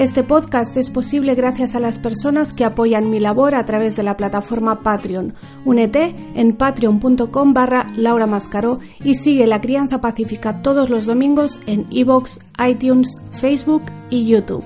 [0.00, 4.02] Este podcast es posible gracias a las personas que apoyan mi labor a través de
[4.02, 5.34] la plataforma Patreon.
[5.66, 11.86] Únete en patreon.com barra Laura Mascaró y sigue La Crianza Pacífica todos los domingos en
[11.90, 14.64] iVoox, iTunes, Facebook y YouTube.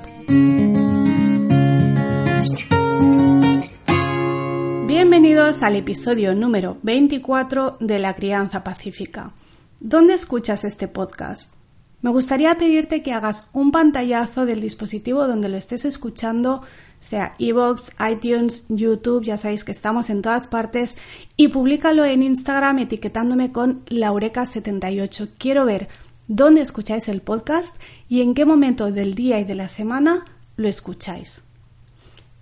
[4.86, 9.32] Bienvenidos al episodio número 24 de La Crianza Pacífica.
[9.80, 11.63] ¿Dónde escuchas este podcast?
[12.04, 16.60] Me gustaría pedirte que hagas un pantallazo del dispositivo donde lo estés escuchando,
[17.00, 20.98] sea iVoox, iTunes, YouTube, ya sabéis que estamos en todas partes,
[21.38, 25.30] y públicalo en Instagram etiquetándome con Laureca78.
[25.38, 25.88] Quiero ver
[26.28, 30.68] dónde escucháis el podcast y en qué momento del día y de la semana lo
[30.68, 31.44] escucháis.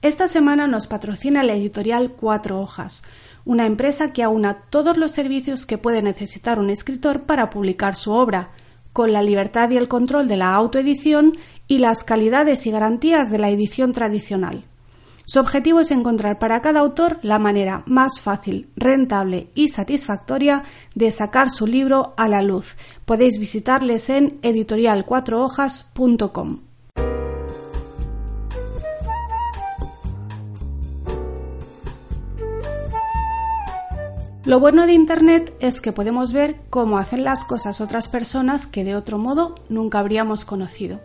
[0.02, 3.04] Esta semana nos patrocina la editorial Cuatro Hojas,
[3.44, 8.10] una empresa que aúna todos los servicios que puede necesitar un escritor para publicar su
[8.10, 8.50] obra,
[8.92, 11.36] con la libertad y el control de la autoedición
[11.68, 14.64] y las calidades y garantías de la edición tradicional.
[15.24, 21.10] Su objetivo es encontrar para cada autor la manera más fácil, rentable y satisfactoria de
[21.10, 22.76] sacar su libro a la luz.
[23.04, 26.71] Podéis visitarles en editorialcuatrohojas.com.
[34.52, 38.84] Lo bueno de Internet es que podemos ver cómo hacen las cosas otras personas que
[38.84, 41.00] de otro modo nunca habríamos conocido.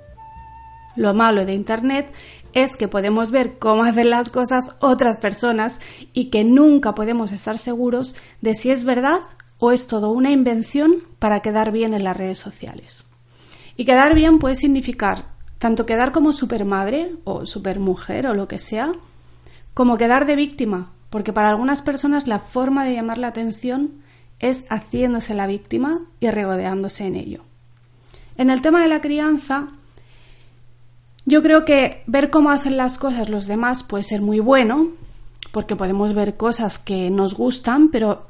[0.97, 2.11] Lo malo de Internet
[2.51, 5.79] es que podemos ver cómo hacen las cosas otras personas
[6.11, 9.21] y que nunca podemos estar seguros de si es verdad
[9.59, 13.05] o es todo una invención para quedar bien en las redes sociales.
[13.77, 15.23] Y quedar bien puede significar
[15.57, 18.91] tanto quedar como supermadre o supermujer o lo que sea,
[19.73, 24.01] como quedar de víctima porque para algunas personas la forma de llamar la atención
[24.39, 27.43] es haciéndose la víctima y regodeándose en ello.
[28.37, 29.69] En el tema de la crianza,
[31.25, 34.89] yo creo que ver cómo hacen las cosas los demás puede ser muy bueno,
[35.51, 38.27] porque podemos ver cosas que nos gustan, pero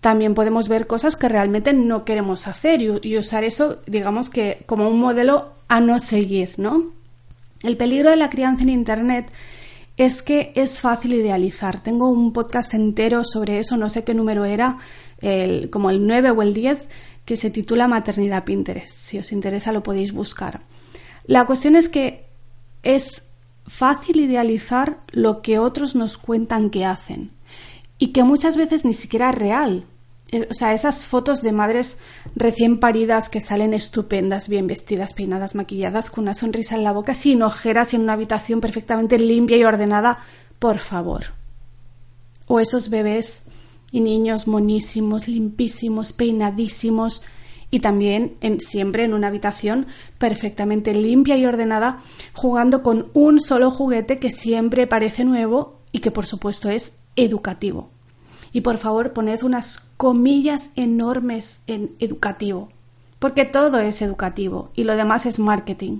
[0.00, 4.88] también podemos ver cosas que realmente no queremos hacer y, usar eso, digamos que como
[4.88, 6.92] un modelo a no seguir, ¿no?
[7.62, 9.30] El peligro de la crianza en Internet
[9.96, 11.82] es que es fácil idealizar.
[11.82, 14.78] Tengo un podcast entero sobre eso, no sé qué número era,
[15.20, 16.90] el, como el 9 o el 10,
[17.24, 18.96] que se titula Maternidad Pinterest.
[18.96, 20.62] Si os interesa lo podéis buscar.
[21.24, 22.26] La cuestión es que
[22.82, 23.32] es
[23.66, 27.32] fácil idealizar lo que otros nos cuentan que hacen
[27.98, 29.86] y que muchas veces ni siquiera es real.
[30.32, 31.98] O sea, esas fotos de madres
[32.34, 37.14] recién paridas que salen estupendas, bien vestidas, peinadas, maquilladas, con una sonrisa en la boca,
[37.14, 40.18] sin ojeras y en una habitación perfectamente limpia y ordenada,
[40.58, 41.26] por favor.
[42.48, 43.44] O esos bebés
[43.92, 47.22] y niños monísimos, limpísimos, peinadísimos,
[47.70, 49.86] y también siempre en una habitación
[50.18, 52.00] perfectamente limpia y ordenada,
[52.34, 57.90] jugando con un solo juguete que siempre parece nuevo y que por supuesto es educativo.
[58.56, 62.70] Y por favor, poned unas comillas enormes en educativo,
[63.18, 65.98] porque todo es educativo y lo demás es marketing.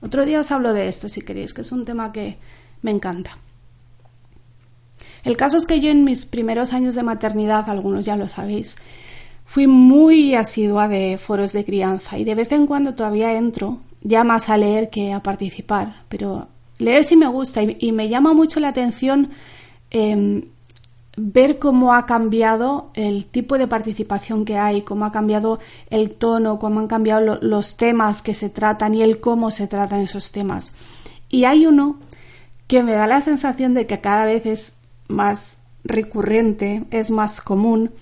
[0.00, 2.38] Otro día os hablo de esto si queréis, que es un tema que
[2.82, 3.38] me encanta.
[5.24, 8.76] El caso es que yo en mis primeros años de maternidad, algunos ya lo sabéis,
[9.44, 14.22] fui muy asidua de foros de crianza y de vez en cuando todavía entro, ya
[14.22, 16.46] más a leer que a participar, pero
[16.78, 19.30] leer sí me gusta y, me llama mucho la atención
[19.90, 20.44] em,
[21.22, 25.58] ver cómo ha cambiado el tipo de participación que hay, cómo ha cambiado
[25.90, 30.00] el tono, cómo han cambiado los temas que se tratan y el cómo se tratan
[30.00, 30.72] esos temas.
[31.28, 31.98] Y hay uno
[32.66, 34.74] que me da la sensación de que cada vez es
[35.08, 37.92] más recurrente, es más común,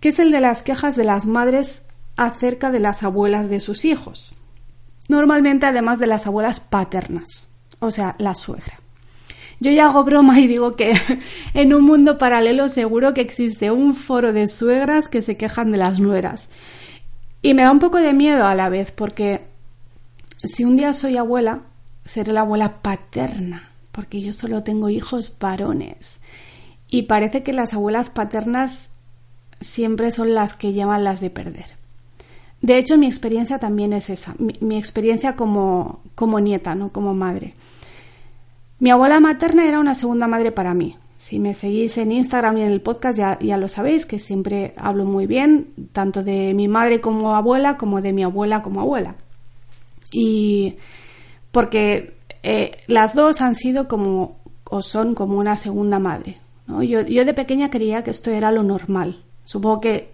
[0.00, 1.86] que es el de las quejas de las madres
[2.16, 4.34] acerca de las abuelas de sus hijos.
[5.08, 7.48] Normalmente además de las abuelas paternas,
[7.80, 8.83] o sea, la suegra.
[9.60, 10.92] Yo ya hago broma y digo que
[11.54, 15.78] en un mundo paralelo seguro que existe un foro de suegras que se quejan de
[15.78, 16.48] las nueras.
[17.42, 19.42] Y me da un poco de miedo a la vez porque
[20.38, 21.62] si un día soy abuela,
[22.04, 26.20] seré la abuela paterna, porque yo solo tengo hijos varones.
[26.88, 28.90] Y parece que las abuelas paternas
[29.60, 31.66] siempre son las que llevan las de perder.
[32.60, 37.54] De hecho, mi experiencia también es esa, mi, experiencia como, como nieta, no como madre.
[38.84, 40.98] Mi abuela materna era una segunda madre para mí.
[41.16, 44.74] Si me seguís en Instagram y en el podcast ya, ya, lo sabéis, que siempre
[44.76, 49.16] hablo muy bien, tanto de mi madre como abuela, como de mi abuela como abuela.
[50.12, 50.76] Y
[51.50, 56.36] porque eh, las dos han sido como, o son como una segunda madre.
[56.68, 59.24] Yo, yo de pequeña creía que esto era lo normal.
[59.46, 60.12] Supongo que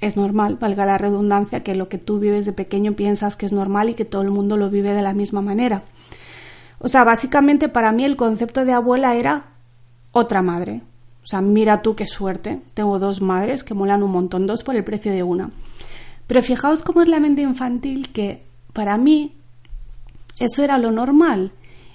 [0.00, 3.52] es normal, valga la redundancia, que lo que tú vives de pequeño piensas que es
[3.52, 5.82] normal y que todo el mundo lo vive de la misma manera.
[6.84, 9.44] O sea, básicamente para mí el concepto de abuela era
[10.10, 10.82] otra madre.
[11.22, 12.60] O sea, mira tú qué suerte.
[12.74, 15.52] Tengo dos madres que molan un montón, dos por el precio de una.
[16.26, 18.42] Pero fijaos cómo es la mente infantil que
[18.72, 19.36] para mí
[20.40, 21.52] eso era lo normal.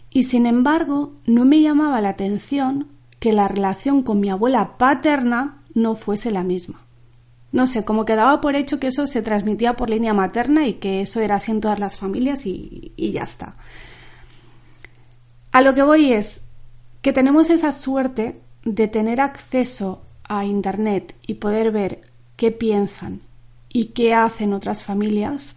[0.09, 2.87] Y sin embargo, no me llamaba la atención
[3.19, 6.79] que la relación con mi abuela paterna no fuese la misma.
[7.51, 11.01] No sé, como quedaba por hecho que eso se transmitía por línea materna y que
[11.01, 13.55] eso era así en todas las familias y, y ya está.
[15.51, 16.41] A lo que voy es,
[17.01, 22.01] que tenemos esa suerte de tener acceso a Internet y poder ver
[22.35, 23.21] qué piensan
[23.69, 25.55] y qué hacen otras familias,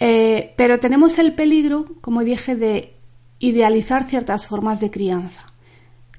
[0.00, 2.94] eh, pero tenemos el peligro, como dije, de
[3.38, 5.46] idealizar ciertas formas de crianza.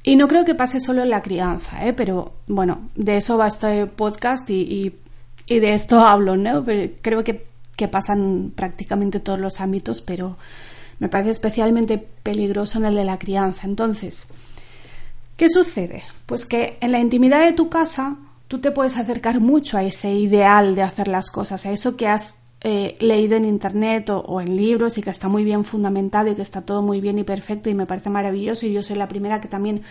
[0.03, 1.93] Y no creo que pase solo en la crianza, ¿eh?
[1.93, 4.93] pero bueno, de eso va este podcast y,
[5.47, 6.63] de esto hablo, ¿no?
[7.01, 10.37] Creo que, que pasan prácticamente todos los ámbitos, pero
[10.99, 13.67] me parece especialmente peligroso en el de la crianza.
[13.67, 14.29] Entonces,
[15.37, 16.03] ¿qué sucede?
[16.25, 20.13] Pues que en la intimidad de tu casa tú te puedes acercar mucho a ese
[20.13, 24.55] ideal de hacer las cosas, a eso que has eh, leído en internet o, en
[24.55, 27.69] libros y que está muy bien fundamentado y que está todo muy bien y perfecto
[27.69, 29.83] y me parece maravilloso y yo soy la primera que también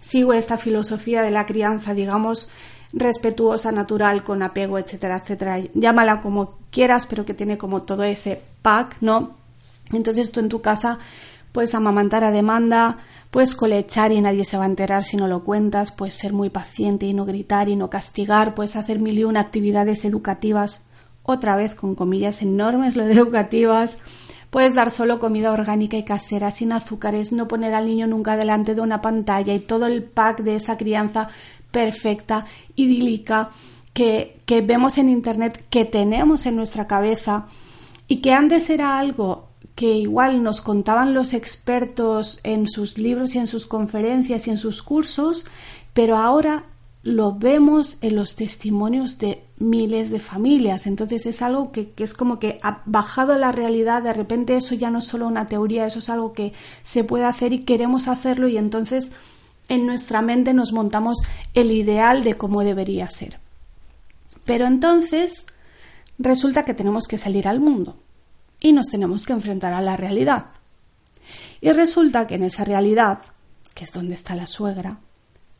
[0.00, 2.50] sigo esta filosofía de la crianza, digamos,
[2.92, 5.60] respetuosa, natural, con apego, etcétera, etcétera.
[5.72, 9.37] Llámala como quieras, pero que tiene como todo ese pack, ¿no?
[9.92, 10.98] Entonces tú en tu casa
[11.52, 12.98] puedes amamantar a demanda,
[13.30, 16.50] puedes colechar y nadie se va a enterar si no lo cuentas, puedes ser muy
[16.50, 20.88] paciente y no gritar y no castigar, puedes hacer mil y una actividades educativas,
[21.22, 23.98] otra vez con comillas enormes lo de educativas,
[24.50, 28.74] puedes dar solo comida orgánica y casera, sin azúcares, no poner al niño nunca delante
[28.74, 31.28] de una pantalla y todo el pack de esa crianza
[31.70, 32.46] perfecta,
[32.76, 33.50] idílica,
[33.92, 37.46] que, que vemos en Internet, que tenemos en nuestra cabeza
[38.06, 39.47] y que antes era algo
[39.78, 44.56] que igual nos contaban los expertos en sus libros y en sus conferencias y en
[44.56, 45.46] sus cursos,
[45.94, 46.64] pero ahora
[47.04, 50.88] lo vemos en los testimonios de miles de familias.
[50.88, 54.90] Entonces es algo que, es como que ha bajado la realidad, de repente eso ya
[54.90, 56.52] no es solo una teoría, eso es algo que
[56.82, 59.12] se puede hacer y queremos hacerlo y entonces
[59.68, 61.18] en nuestra mente nos montamos
[61.54, 63.38] el ideal de cómo debería ser.
[64.44, 65.46] Pero entonces
[66.18, 67.94] resulta que tenemos que salir al mundo
[68.60, 70.46] y nos tenemos que enfrentar a la realidad.
[71.60, 73.18] Y resulta que en esa realidad,
[73.74, 74.98] que es donde está la suegra,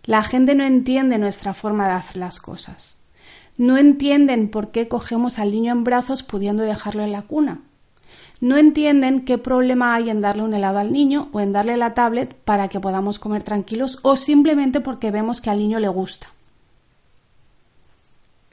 [0.05, 2.97] la gente no entiende nuestra forma de hacer las cosas.
[3.57, 7.61] No entienden por qué cogemos al niño en brazos pudiendo dejarlo en la cuna.
[8.41, 11.93] No entienden qué problema hay en darle un helado al niño o en darle la
[11.93, 16.29] tablet para que podamos comer tranquilos o simplemente porque vemos que al niño le gusta.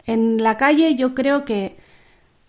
[0.07, 1.77] En la calle yo creo que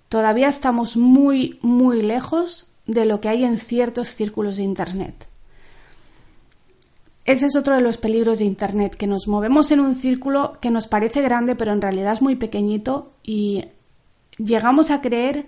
[0.09, 5.27] todavía estamos muy, muy lejos de lo que hay en ciertos círculos de Internet.
[7.25, 10.71] Ese es otro de los peligros de Internet, que nos movemos en un círculo que
[10.71, 13.65] nos parece grande, pero en realidad es muy pequeñito y
[14.39, 15.47] llegamos a creer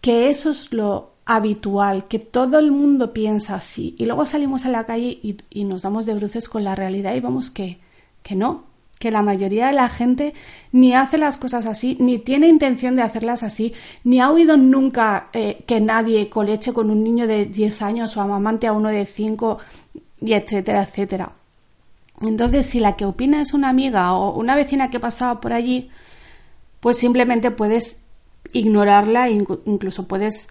[0.00, 3.94] que eso es lo habitual, que todo el mundo piensa así.
[3.98, 7.20] Y luego salimos a la calle y, nos damos de bruces con la realidad y
[7.20, 7.78] vemos que,
[8.22, 8.64] que no,
[9.02, 10.32] que la mayoría de la gente
[10.70, 15.26] ni hace las cosas así, ni tiene intención de hacerlas así, ni ha oído nunca
[15.32, 19.04] eh, que nadie coleche con un niño de 10 años o amamante a uno de
[19.04, 19.58] 5,
[20.20, 21.32] y etcétera, etcétera.
[22.20, 25.90] Entonces, si la que opina es una amiga o una vecina que pasaba por allí,
[26.78, 28.04] pues simplemente puedes
[28.52, 29.32] ignorarla e
[29.64, 30.46] incluso puedes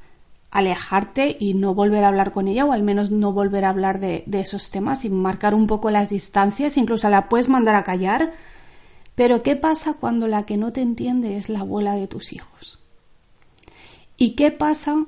[0.52, 4.00] alejarte y no volver a hablar con ella o al menos no volver a hablar
[4.00, 8.34] de, esos temas y marcar un poco las distancias, incluso la puedes mandar a callar.
[9.16, 12.80] Pero ¿qué pasa cuando la que no te entiende es la abuela de tus hijos?
[14.18, 15.06] ¿Y qué pasa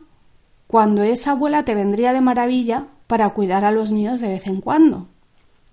[0.67, 4.61] cuando esa abuela te vendría de maravilla para cuidar a los niños de vez en
[4.61, 5.07] cuando?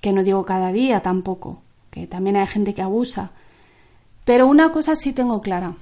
[0.01, 3.31] Que no digo cada día tampoco, que también hay gente que abusa.
[4.25, 5.75] Pero una cosa sí tengo clara.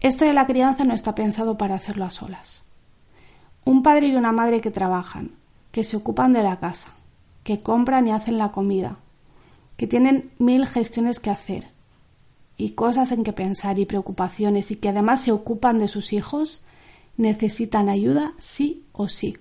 [0.00, 2.64] Esto de la crianza no está pensado para hacerlo a solas.
[3.64, 5.32] Un padre y una madre que trabajan,
[5.72, 6.92] que se ocupan de la casa,
[7.42, 8.96] que compran y hacen la comida,
[9.76, 11.68] que tienen mil gestiones que hacer
[12.56, 16.62] y cosas en que pensar y preocupaciones y que además se ocupan de sus hijos,
[17.16, 19.36] necesitan ayuda sí o sí.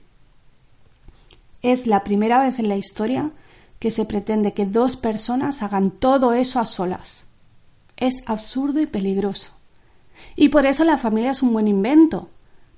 [1.62, 3.32] Es la primera vez en la historia
[3.80, 7.26] que se pretende que dos personas hagan todo eso a solas.
[7.96, 9.57] Es absurdo y peligroso.
[10.36, 12.30] Y por eso la familia es un buen invento,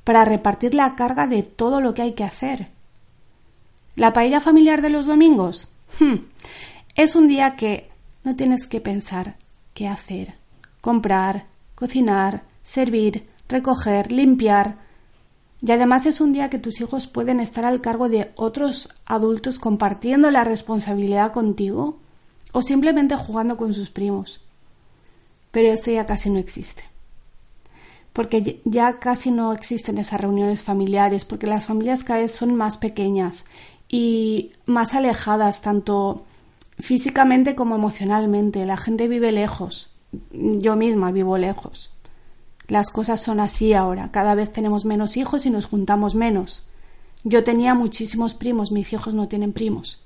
[0.03, 2.69] para repartir la carga de todo lo que hay que hacer.
[3.95, 5.67] ¿La paella familiar de los domingos?
[5.99, 6.15] Hmm.
[6.95, 7.89] Es un día que
[8.23, 9.35] no tienes que pensar
[9.73, 10.33] qué hacer,
[10.81, 14.77] comprar, cocinar, servir, recoger, limpiar.
[15.61, 19.59] Y además es un día que tus hijos pueden estar al cargo de otros adultos
[19.59, 21.99] compartiendo la responsabilidad contigo
[22.51, 24.41] o simplemente jugando con sus primos.
[25.51, 26.83] Pero esto ya casi no existe
[28.19, 32.75] porque ya casi no existen esas reuniones familiares, porque las familias cada vez son más
[32.75, 33.45] pequeñas
[33.87, 36.25] y más alejadas, tanto
[36.79, 38.65] físicamente como emocionalmente.
[38.65, 39.91] La gente vive lejos.
[40.33, 41.91] Yo misma vivo lejos.
[42.67, 44.11] Las cosas son así ahora.
[44.11, 46.63] Cada vez tenemos menos hijos y nos juntamos menos.
[47.23, 50.03] Yo tenía muchísimos primos, mis hijos no tienen primos.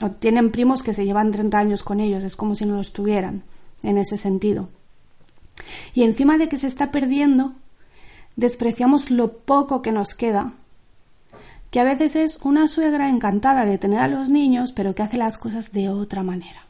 [0.00, 2.94] O tienen primos que se llevan 30 años con ellos, es como si no los
[2.94, 3.42] tuvieran,
[3.82, 4.70] en ese sentido.
[5.94, 7.52] Y encima de que se está perdiendo,
[8.36, 10.52] despreciamos lo poco que nos queda,
[11.70, 15.18] que a veces es una suegra encantada de tener a los niños, pero que hace
[15.18, 16.66] las cosas de otra manera.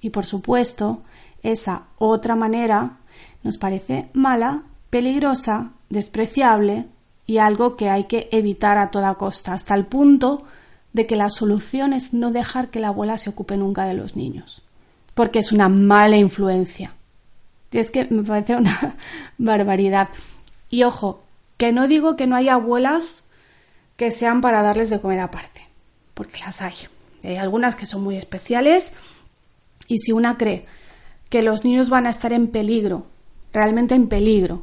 [0.00, 1.02] Y por supuesto,
[1.42, 2.98] esa otra manera
[3.42, 6.86] nos parece mala, peligrosa, despreciable
[7.26, 10.44] y algo que hay que evitar a toda costa, hasta el punto
[10.92, 14.16] de que la solución es no dejar que la abuela se ocupe nunca de los
[14.16, 14.62] niños,
[15.14, 16.94] porque es una mala influencia.
[17.72, 18.96] Es que me parece una
[19.38, 20.08] barbaridad.
[20.70, 21.24] Y ojo,
[21.56, 23.24] que no digo que no haya abuelas
[23.96, 25.68] que sean para darles de comer aparte,
[26.14, 26.74] porque las hay.
[27.24, 28.92] Hay algunas que son muy especiales
[29.88, 30.64] y si una cree
[31.28, 33.06] que los niños van a estar en peligro,
[33.52, 34.62] realmente en peligro,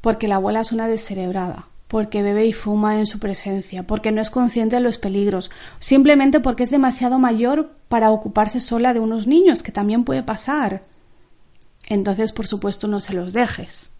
[0.00, 4.22] porque la abuela es una descerebrada, porque bebe y fuma en su presencia, porque no
[4.22, 9.26] es consciente de los peligros, simplemente porque es demasiado mayor para ocuparse sola de unos
[9.26, 10.84] niños, que también puede pasar
[11.86, 13.92] entonces por supuesto no se los dejes.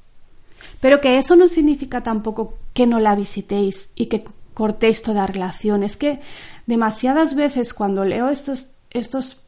[0.80, 4.24] Pero que eso no significa tampoco que no la visitéis y que
[4.54, 5.82] cortéis toda relación.
[5.82, 6.20] Es que
[6.66, 9.42] demasiadas veces cuando leo estos, estos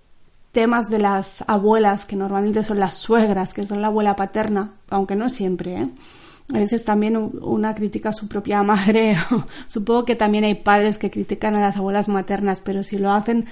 [0.53, 5.17] temas de las abuelas, que normalmente son las suegras, que son la abuela paterna, aunque
[5.17, 5.89] no siempre, ¿eh?
[6.53, 9.17] a veces también una crítica a su propia madre.
[9.67, 13.47] Supongo que también hay padres que critican a las abuelas maternas, pero si lo hacen,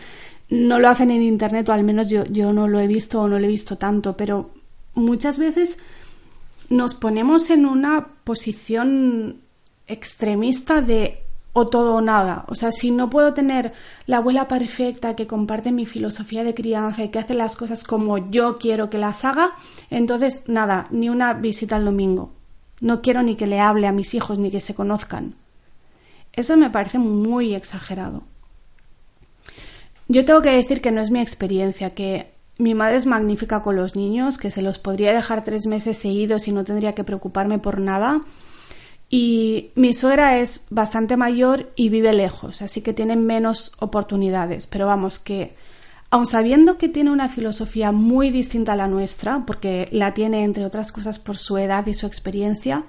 [0.51, 3.29] no lo hacen en internet, o al menos yo, yo no lo he visto o
[3.29, 4.51] no lo he visto tanto, pero
[4.95, 5.79] muchas veces
[6.69, 9.41] nos ponemos en una posición
[9.87, 11.23] extremista de
[11.53, 12.45] o todo o nada.
[12.49, 13.73] O sea, si no puedo tener
[14.07, 18.31] la abuela perfecta que comparte mi filosofía de crianza y que hace las cosas como
[18.31, 19.51] yo quiero que las haga,
[19.91, 22.33] entonces nada, ni una visita al domingo.
[22.81, 25.35] No quiero ni que le hable a mis hijos ni que se conozcan.
[26.33, 28.23] Eso me parece muy exagerado.
[30.09, 33.77] Yo tengo que decir que no es mi experiencia, que mi madre es magnífica con
[33.77, 37.59] los niños, que se los podría dejar tres meses seguidos y no tendría que preocuparme
[37.59, 38.23] por nada.
[39.09, 44.67] Y mi suegra es bastante mayor y vive lejos, así que tiene menos oportunidades.
[44.67, 45.55] Pero vamos, que
[46.11, 50.65] aun sabiendo que tiene una filosofía muy distinta a la nuestra, porque la tiene entre
[50.65, 52.85] otras cosas por su edad y su experiencia,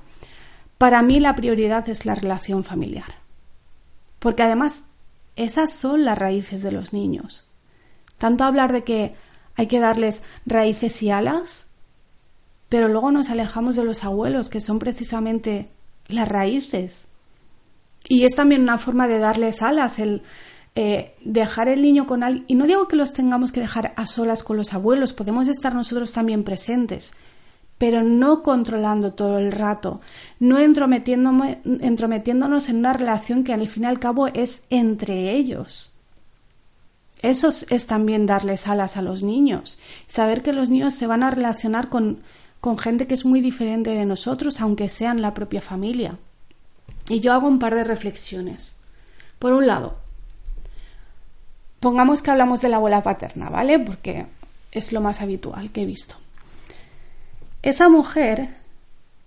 [0.78, 3.16] para mí la prioridad es la relación familiar.
[4.20, 4.84] Porque además
[5.36, 7.46] esas son las raíces de los niños.
[8.18, 9.16] Tanto hablar de que
[9.56, 11.68] hay que darles raíces y alas,
[12.70, 15.70] pero luego nos alejamos de los abuelos, que son precisamente
[16.08, 17.08] las raíces.
[18.08, 20.24] Y es también una forma de darles alas, el
[20.76, 22.46] eh, dejar el niño con alguien.
[22.48, 25.76] Y no digo que los tengamos que dejar a solas con los abuelos, podemos estar
[25.76, 27.14] nosotros también presentes,
[27.78, 30.02] pero no controlando todo el rato,
[30.40, 36.00] no entrometiéndonos en una relación que al fin y al cabo es entre ellos.
[37.24, 41.32] Eso es también darles alas a los niños, saber que los niños se van a
[41.32, 42.22] relacionar con,
[42.60, 46.18] con gente que es muy diferente de nosotros, aunque sean la propia familia.
[47.08, 48.76] Y yo hago un par de reflexiones.
[49.40, 49.98] Por un lado,
[51.80, 53.80] pongamos que hablamos de la abuela paterna, ¿vale?
[53.80, 54.26] Porque
[54.74, 56.16] es lo más habitual que he visto.
[57.62, 58.50] Esa mujer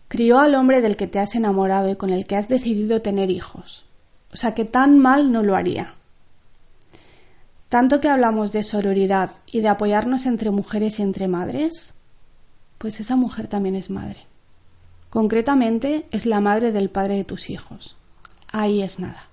[0.08, 3.30] crió al hombre del que te has enamorado y con el que has decidido tener
[3.30, 3.86] hijos.
[4.34, 5.94] O sea que tan mal no lo haría.
[7.68, 11.94] Tanto que hablamos de sororidad y de apoyarnos entre mujeres y entre madres,
[12.78, 14.26] pues esa mujer también es madre.
[15.10, 17.96] Concretamente es la madre del padre de tus hijos.
[18.52, 19.28] Ahí es nada.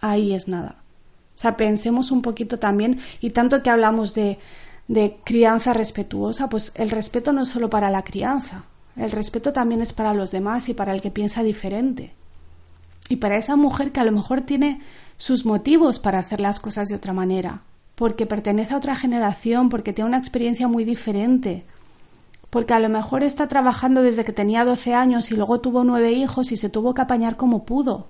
[0.00, 0.82] Ahí es nada.
[1.36, 4.38] O sea, pensemos un poquito también, y tanto que hablamos de,
[4.88, 8.64] de crianza respetuosa, pues el respeto no es solo para la crianza,
[8.96, 12.14] el respeto también es para los demás y para el que piensa diferente.
[13.12, 14.80] Y para esa mujer que a lo mejor tiene
[15.18, 17.60] sus motivos para hacer las cosas de otra manera,
[17.94, 21.66] porque pertenece a otra generación, porque tiene una experiencia muy diferente,
[22.48, 26.12] porque a lo mejor está trabajando desde que tenía 12 años y luego tuvo nueve
[26.12, 28.08] hijos y se tuvo que apañar como pudo.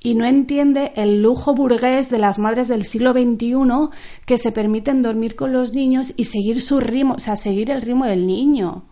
[0.00, 3.90] Y no entiende el lujo burgués de las madres del siglo XXI
[4.26, 7.80] que se permiten dormir con los niños y seguir su ritmo, o sea, seguir el
[7.80, 8.89] ritmo del niño.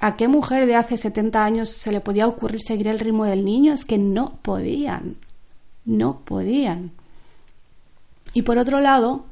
[0.00, 3.44] ¿A qué mujer de hace 70 años se le podía ocurrir seguir el ritmo del
[3.44, 3.74] niño?
[3.74, 5.16] Es que no podían.
[5.84, 6.92] No podían.
[8.32, 9.26] Y por otro lado,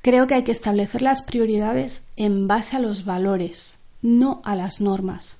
[0.00, 4.80] creo que hay que establecer las prioridades en base a los valores, no a las
[4.80, 5.38] normas.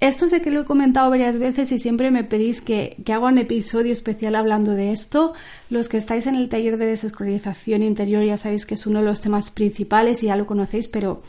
[0.00, 3.38] Esto sé que lo he comentado varias veces y siempre me pedís que, haga un
[3.38, 5.34] episodio especial hablando de esto.
[5.70, 9.06] Los que estáis en el taller de desescolarización interior ya sabéis que es uno de
[9.06, 11.22] los temas principales y ya lo conocéis, pero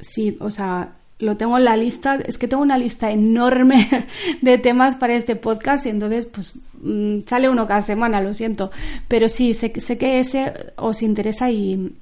[0.00, 3.88] sí, o sea, lo tengo en la lista, es que tengo una lista enorme
[4.42, 8.70] de temas para este podcast y entonces pues mm, sale uno cada semana, lo siento,
[9.08, 11.96] pero sí, sé, sé que ese os interesa y,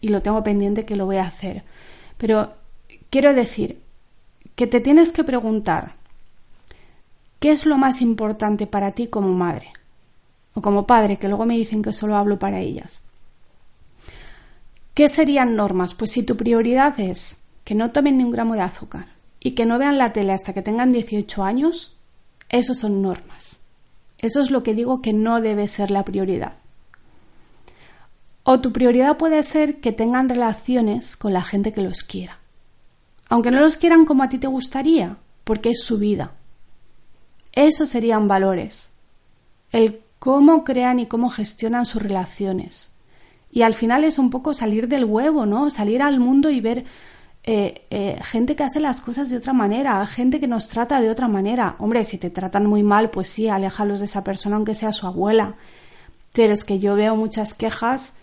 [0.00, 1.64] y lo tengo pendiente que lo voy a hacer.
[2.16, 2.52] Pero
[3.10, 3.80] quiero decir
[4.54, 5.94] que te tienes que preguntar
[7.40, 9.72] qué es lo más importante para ti como madre
[10.54, 13.02] o como padre, que luego me dicen que solo hablo para ellas.
[14.94, 15.94] ¿Qué serían normas?
[15.94, 17.39] Pues si tu prioridad es
[17.70, 19.06] que no tomen ni un gramo de azúcar
[19.38, 21.96] y que no vean la tele hasta que tengan 18 años,
[22.48, 23.60] eso son normas.
[24.18, 26.54] Eso es lo que digo que no debe ser la prioridad.
[28.42, 32.40] O tu prioridad puede ser que tengan relaciones con la gente que los quiera.
[33.28, 36.32] Aunque no los quieran como a ti te gustaría, porque es su vida.
[37.52, 38.94] Esos serían valores.
[39.70, 42.90] El cómo crean y cómo gestionan sus relaciones.
[43.52, 45.70] Y al final es un poco salir del huevo, ¿no?
[45.70, 46.84] Salir al mundo y ver
[47.42, 51.10] eh, eh, gente que hace las cosas de otra manera, gente que nos trata de
[51.10, 51.76] otra manera.
[51.78, 55.06] Hombre, si te tratan muy mal, pues sí, aléjalos de esa persona aunque sea su
[55.06, 55.54] abuela.
[56.32, 58.14] Pero es que yo veo muchas quejas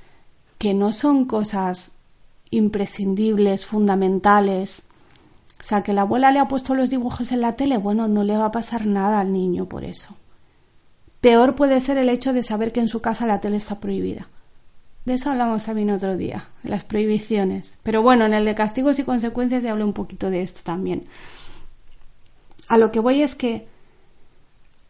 [0.57, 1.93] que no son cosas
[2.51, 4.83] imprescindibles, fundamentales.
[5.59, 8.23] O sea, que la abuela le ha puesto los dibujos en la tele, bueno, no
[8.23, 10.15] le va a pasar nada al niño por eso.
[11.19, 14.27] Peor puede ser el hecho de saber que en su casa la tele está prohibida.
[15.07, 17.77] De eso hablamos también otro día, de las prohibiciones.
[17.81, 21.05] Pero bueno, en el de castigos y consecuencias ya hablé un poquito de esto también.
[22.67, 23.69] A lo que voy es que,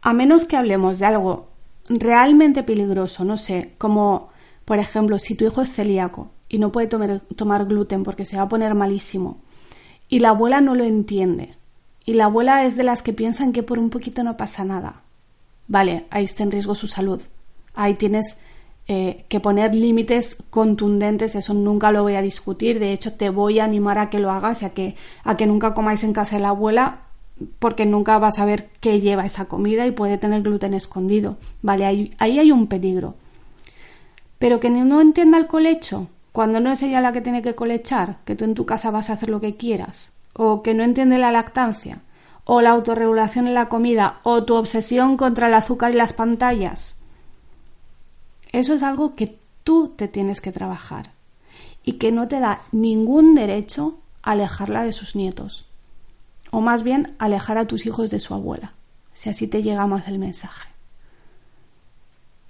[0.02, 1.50] a menos que hablemos de algo
[1.88, 4.30] realmente peligroso, no sé, como
[4.66, 8.38] por ejemplo, si tu hijo es celíaco y no puede tomar, tomar gluten porque se
[8.38, 9.38] va a poner malísimo,
[10.10, 11.54] y la abuela no lo entiende,
[12.06, 15.04] y la abuela es de las que piensan que por un poquito no pasa nada.
[15.68, 17.22] Vale, ahí está en riesgo su salud.
[17.76, 18.40] Ahí tienes
[18.90, 22.80] eh, que poner límites contundentes, eso nunca lo voy a discutir.
[22.80, 24.96] De hecho, te voy a animar a que lo hagas a que,
[25.26, 27.00] a que nunca comáis en casa de la abuela,
[27.60, 31.36] porque nunca vas a ver qué lleva esa comida y puede tener gluten escondido.
[31.62, 33.16] Vale, ahí, ahí hay un peligro.
[34.40, 38.20] Pero que no entienda el colecho, cuando no es ella la que tiene que colechar,
[38.24, 41.18] que tú en tu casa vas a hacer lo que quieras, o que no entiende
[41.18, 42.00] la lactancia,
[42.46, 46.97] o la autorregulación en la comida, o tu obsesión contra el azúcar y las pantallas
[48.52, 51.12] eso es algo que tú te tienes que trabajar
[51.84, 55.66] y que no te da ningún derecho a alejarla de sus nietos,
[56.52, 58.74] o más bien alejar a tus hijos de su abuela,
[59.14, 60.70] si así te llega más el mensaje.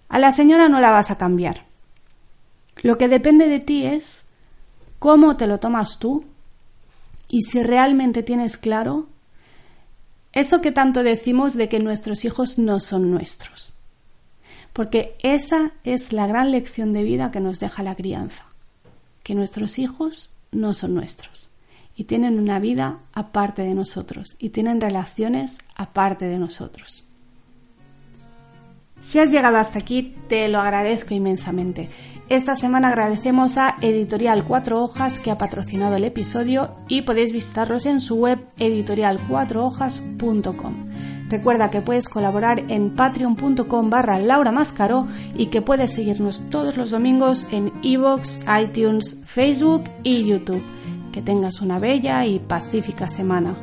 [0.10, 1.66] A la señora no la vas a cambiar.
[2.82, 4.30] Lo que depende de ti es
[5.00, 6.24] cómo te lo tomas tú
[7.30, 9.08] y si realmente tienes claro
[10.34, 13.77] eso que tanto decimos de que nuestros hijos no son nuestros
[14.78, 18.46] porque esa es la gran lección de vida que nos deja la crianza,
[19.24, 21.50] que nuestros hijos no son nuestros
[21.96, 27.06] y tienen una vida aparte de nosotros y tienen relaciones aparte de nosotros.
[29.02, 31.90] Si has llegado hasta aquí, te lo agradezco inmensamente.
[32.30, 37.88] Esta semana agradecemos a Editorial Cuatro Hojas que ha patrocinado el episodio y podéis visitarlos
[37.88, 40.87] en su web editorialcuatrohojas.com.
[41.30, 46.92] Recuerda que puedes colaborar en patreon.com barra Laura Mascaro y que puedes seguirnos todos los
[46.92, 50.63] domingos en iVoox, iTunes, Facebook y YouTube.
[51.12, 53.58] Que tengas una bella y pacífica semana.